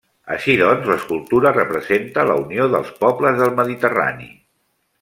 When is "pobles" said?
3.05-3.39